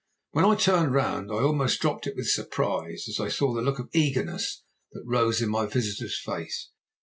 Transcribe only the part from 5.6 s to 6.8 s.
visitor's face.